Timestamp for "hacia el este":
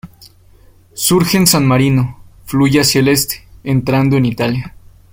2.81-3.45